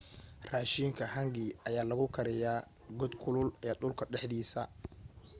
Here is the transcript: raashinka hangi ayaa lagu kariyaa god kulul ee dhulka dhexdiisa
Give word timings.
raashinka 0.51 1.03
hangi 1.15 1.45
ayaa 1.67 1.89
lagu 1.89 2.05
kariyaa 2.15 2.65
god 2.99 3.11
kulul 3.23 3.49
ee 3.67 3.73
dhulka 3.79 4.03
dhexdiisa 4.11 4.61